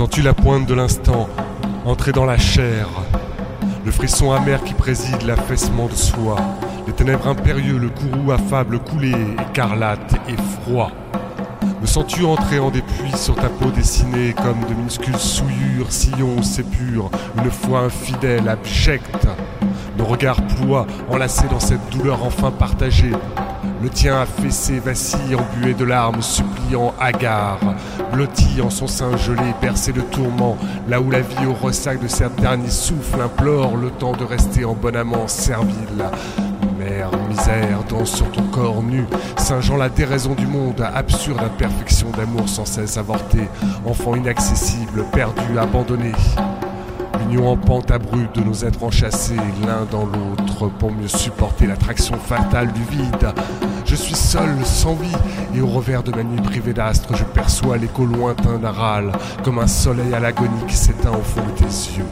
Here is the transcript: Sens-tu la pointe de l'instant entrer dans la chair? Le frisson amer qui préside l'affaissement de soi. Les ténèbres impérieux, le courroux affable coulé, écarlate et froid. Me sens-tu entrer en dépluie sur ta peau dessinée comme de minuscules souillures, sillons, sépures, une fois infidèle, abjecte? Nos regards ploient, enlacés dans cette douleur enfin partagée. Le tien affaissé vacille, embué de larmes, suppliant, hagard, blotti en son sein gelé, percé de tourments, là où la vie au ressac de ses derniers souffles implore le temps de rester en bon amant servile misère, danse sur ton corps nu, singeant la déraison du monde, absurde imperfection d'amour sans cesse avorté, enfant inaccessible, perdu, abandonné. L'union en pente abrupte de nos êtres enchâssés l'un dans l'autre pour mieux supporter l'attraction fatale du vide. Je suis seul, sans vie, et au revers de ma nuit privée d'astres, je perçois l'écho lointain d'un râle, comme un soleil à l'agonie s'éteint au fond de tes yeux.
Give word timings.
Sens-tu 0.00 0.22
la 0.22 0.32
pointe 0.32 0.64
de 0.64 0.72
l'instant 0.72 1.28
entrer 1.84 2.12
dans 2.12 2.24
la 2.24 2.38
chair? 2.38 2.88
Le 3.84 3.90
frisson 3.90 4.32
amer 4.32 4.64
qui 4.64 4.72
préside 4.72 5.20
l'affaissement 5.26 5.88
de 5.88 5.94
soi. 5.94 6.36
Les 6.86 6.94
ténèbres 6.94 7.28
impérieux, 7.28 7.76
le 7.76 7.90
courroux 7.90 8.32
affable 8.32 8.78
coulé, 8.78 9.12
écarlate 9.50 10.14
et 10.26 10.36
froid. 10.62 10.90
Me 11.82 11.86
sens-tu 11.86 12.24
entrer 12.24 12.58
en 12.58 12.70
dépluie 12.70 13.14
sur 13.14 13.34
ta 13.34 13.50
peau 13.50 13.70
dessinée 13.70 14.32
comme 14.32 14.66
de 14.70 14.74
minuscules 14.74 15.18
souillures, 15.18 15.92
sillons, 15.92 16.42
sépures, 16.42 17.10
une 17.36 17.50
fois 17.50 17.80
infidèle, 17.80 18.48
abjecte? 18.48 19.28
Nos 20.00 20.06
regards 20.06 20.40
ploient, 20.46 20.86
enlacés 21.10 21.46
dans 21.50 21.60
cette 21.60 21.86
douleur 21.90 22.24
enfin 22.24 22.50
partagée. 22.50 23.12
Le 23.82 23.90
tien 23.90 24.18
affaissé 24.18 24.78
vacille, 24.78 25.34
embué 25.34 25.74
de 25.74 25.84
larmes, 25.84 26.22
suppliant, 26.22 26.94
hagard, 26.98 27.60
blotti 28.10 28.62
en 28.62 28.70
son 28.70 28.86
sein 28.86 29.14
gelé, 29.18 29.54
percé 29.60 29.92
de 29.92 30.00
tourments, 30.00 30.56
là 30.88 31.02
où 31.02 31.10
la 31.10 31.20
vie 31.20 31.44
au 31.46 31.52
ressac 31.52 32.00
de 32.02 32.08
ses 32.08 32.30
derniers 32.40 32.70
souffles 32.70 33.20
implore 33.20 33.76
le 33.76 33.90
temps 33.90 34.12
de 34.12 34.24
rester 34.24 34.64
en 34.64 34.72
bon 34.72 34.96
amant 34.96 35.28
servile 35.28 36.02
misère, 37.28 37.84
danse 37.88 38.16
sur 38.16 38.30
ton 38.30 38.42
corps 38.44 38.82
nu, 38.82 39.04
singeant 39.36 39.76
la 39.76 39.88
déraison 39.88 40.34
du 40.34 40.46
monde, 40.46 40.80
absurde 40.94 41.40
imperfection 41.40 42.10
d'amour 42.10 42.48
sans 42.48 42.64
cesse 42.64 42.96
avorté, 42.96 43.48
enfant 43.84 44.16
inaccessible, 44.16 45.04
perdu, 45.12 45.58
abandonné. 45.58 46.12
L'union 47.18 47.50
en 47.50 47.56
pente 47.56 47.90
abrupte 47.90 48.36
de 48.36 48.44
nos 48.44 48.54
êtres 48.64 48.82
enchâssés 48.82 49.36
l'un 49.66 49.84
dans 49.90 50.06
l'autre 50.06 50.68
pour 50.78 50.92
mieux 50.92 51.08
supporter 51.08 51.66
l'attraction 51.66 52.16
fatale 52.16 52.72
du 52.72 52.84
vide. 52.84 53.32
Je 53.84 53.96
suis 53.96 54.14
seul, 54.14 54.50
sans 54.64 54.94
vie, 54.94 55.16
et 55.54 55.60
au 55.60 55.66
revers 55.66 56.02
de 56.02 56.12
ma 56.12 56.22
nuit 56.22 56.40
privée 56.40 56.72
d'astres, 56.72 57.16
je 57.16 57.24
perçois 57.24 57.76
l'écho 57.76 58.04
lointain 58.04 58.58
d'un 58.58 58.70
râle, 58.70 59.12
comme 59.42 59.58
un 59.58 59.66
soleil 59.66 60.14
à 60.14 60.20
l'agonie 60.20 60.50
s'éteint 60.80 61.10
au 61.10 61.22
fond 61.22 61.42
de 61.42 61.58
tes 61.58 61.64
yeux. 61.64 62.04